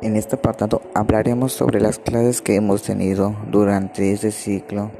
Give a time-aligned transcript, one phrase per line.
[0.00, 4.92] En este apartado hablaremos sobre las clases que hemos tenido durante este ciclo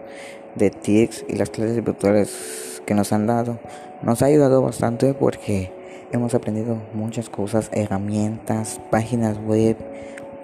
[0.57, 3.61] de TICS y las clases virtuales que nos han dado.
[4.03, 5.71] Nos ha ayudado bastante porque
[6.11, 9.77] hemos aprendido muchas cosas, herramientas, páginas web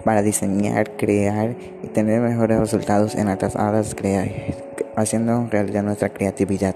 [0.05, 1.53] para diseñar, crear
[1.83, 3.93] y tener mejores resultados en nuestras áreas,
[4.95, 6.75] haciendo realidad nuestra creatividad.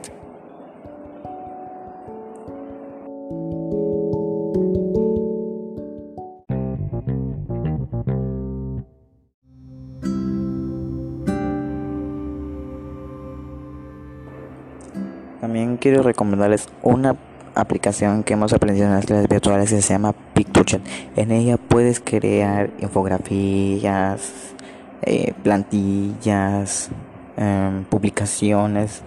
[15.49, 17.15] También quiero recomendarles una
[17.55, 20.79] aplicación que hemos aprendido en las clases virtuales que se llama Pictuchat.
[21.15, 24.53] En ella puedes crear infografías,
[25.01, 26.91] eh, plantillas,
[27.35, 29.01] em, publicaciones.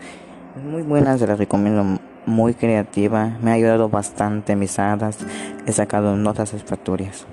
[0.69, 2.01] Muy buenas, se las recomiendo.
[2.27, 5.19] Muy creativa, me ha ayudado bastante mis hadas.
[5.67, 7.25] He sacado notas satisfactorias.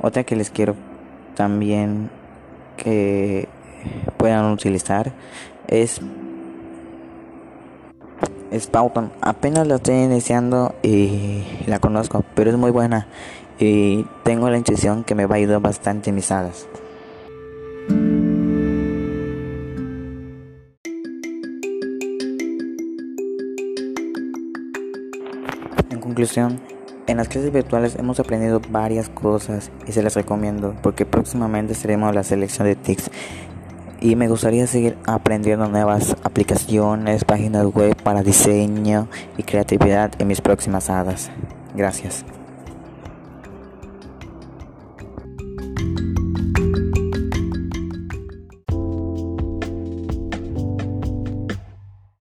[0.00, 0.76] Otra que les quiero
[1.34, 2.10] también
[2.76, 3.48] que
[4.18, 5.12] puedan utilizar
[5.66, 6.00] es
[8.58, 9.12] Spauton.
[9.20, 13.06] Apenas la estoy iniciando y la conozco, pero es muy buena
[13.58, 16.66] y tengo la intuición que me va a ayudar bastante mis sagas.
[25.90, 26.60] En conclusión,
[27.06, 32.14] en las clases virtuales hemos aprendido varias cosas y se las recomiendo porque próximamente seremos
[32.14, 33.10] la selección de TICS
[34.02, 40.40] y me gustaría seguir aprendiendo nuevas aplicaciones, páginas web para diseño y creatividad en mis
[40.40, 41.30] próximas hadas.
[41.74, 42.24] Gracias.